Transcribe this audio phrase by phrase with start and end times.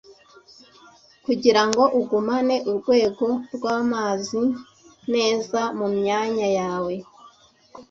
[1.25, 4.43] Kugirango ugumane urwego rwamazi
[5.13, 6.93] neza mumyanya yawe